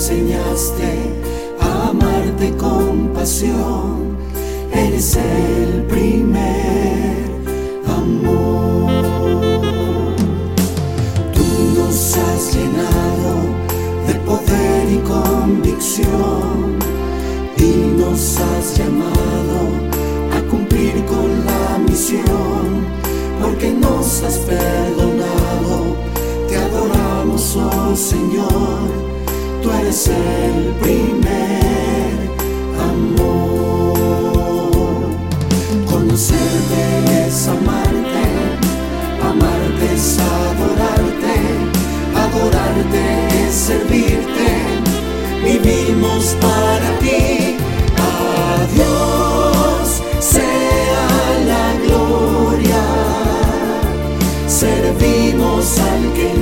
Enseñaste 0.00 0.92
a 1.60 1.90
amarte 1.90 2.56
con 2.56 3.08
pasión. 3.12 4.16
Eres 4.72 5.14
el 5.16 5.84
primer 5.94 7.26
amor. 7.86 8.90
Tú 11.34 11.44
nos 11.76 12.16
has 12.16 12.54
llenado 12.54 13.32
de 14.06 14.14
poder 14.28 14.84
y 14.90 15.00
convicción 15.14 16.78
y 17.58 18.00
nos 18.00 18.40
has 18.40 18.78
llamado 18.78 19.58
a 20.34 20.40
cumplir 20.50 21.04
con 21.04 21.28
la 21.44 21.78
misión, 21.86 22.86
porque 23.38 23.70
nos 23.70 24.22
has 24.22 24.38
perdonado 24.38 25.40
oh 27.56 27.96
Señor, 27.96 28.69
tú 29.62 29.70
eres 29.70 30.08
el 30.08 30.74
primer 30.80 32.30
amor. 32.78 33.94
Conocerte 35.90 37.26
es 37.26 37.48
amarte, 37.48 38.24
amarte 39.22 39.94
es 39.94 40.18
adorarte, 40.18 41.36
adorarte 42.24 43.02
es 43.46 43.54
servirte, 43.54 44.50
vivimos 45.44 46.36
para 46.40 46.88
ti. 46.98 47.56
A 47.98 48.66
sea 50.20 51.08
la 51.46 51.66
gloria, 51.84 52.84
servimos 54.46 55.78
al 55.78 56.12
que 56.14 56.39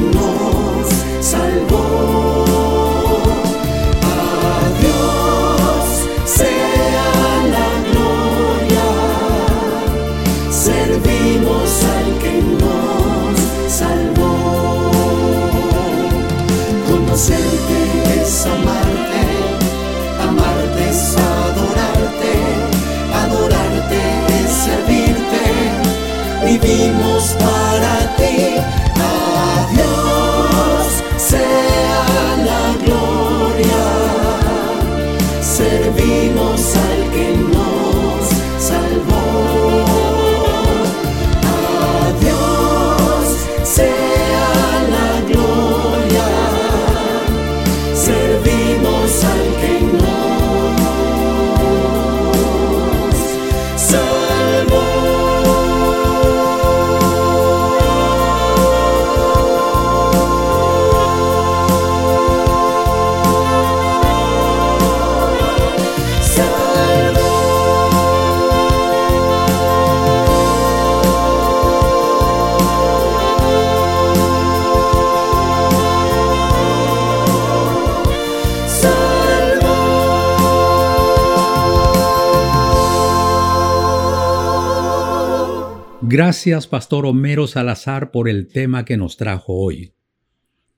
Gracias, 86.18 86.66
Pastor 86.66 87.06
Homero 87.06 87.46
Salazar, 87.46 88.10
por 88.10 88.28
el 88.28 88.48
tema 88.48 88.84
que 88.84 88.96
nos 88.96 89.16
trajo 89.16 89.52
hoy. 89.52 89.94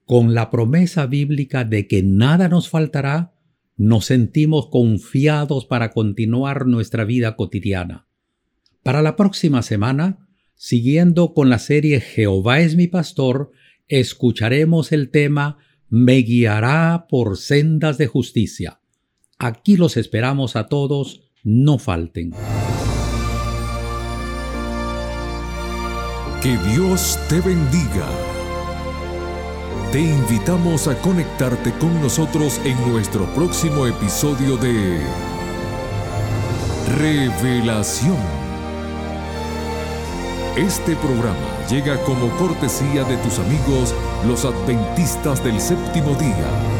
Con 0.04 0.34
la 0.34 0.50
promesa 0.50 1.06
bíblica 1.06 1.64
de 1.64 1.88
que 1.88 2.02
nada 2.02 2.50
nos 2.50 2.68
faltará, 2.68 3.32
nos 3.74 4.04
sentimos 4.04 4.68
confiados 4.68 5.64
para 5.64 5.92
continuar 5.92 6.66
nuestra 6.66 7.06
vida 7.06 7.36
cotidiana. 7.36 8.06
Para 8.82 9.00
la 9.00 9.16
próxima 9.16 9.62
semana, 9.62 10.28
siguiendo 10.56 11.32
con 11.32 11.48
la 11.48 11.58
serie 11.58 12.02
Jehová 12.02 12.60
es 12.60 12.76
mi 12.76 12.86
pastor, 12.86 13.50
escucharemos 13.88 14.92
el 14.92 15.08
tema 15.08 15.56
Me 15.88 16.16
guiará 16.16 17.06
por 17.08 17.38
sendas 17.38 17.96
de 17.96 18.08
justicia. 18.08 18.82
Aquí 19.38 19.78
los 19.78 19.96
esperamos 19.96 20.54
a 20.54 20.66
todos, 20.66 21.30
no 21.42 21.78
falten. 21.78 22.34
Que 26.42 26.56
Dios 26.56 27.18
te 27.28 27.38
bendiga. 27.42 28.06
Te 29.92 30.00
invitamos 30.00 30.88
a 30.88 30.96
conectarte 31.02 31.70
con 31.72 32.00
nosotros 32.00 32.58
en 32.64 32.80
nuestro 32.90 33.26
próximo 33.34 33.86
episodio 33.86 34.56
de 34.56 35.02
Revelación. 36.96 38.16
Este 40.56 40.96
programa 40.96 41.66
llega 41.68 42.02
como 42.04 42.30
cortesía 42.38 43.04
de 43.04 43.18
tus 43.18 43.38
amigos 43.38 43.94
los 44.26 44.46
adventistas 44.46 45.44
del 45.44 45.60
séptimo 45.60 46.14
día. 46.14 46.79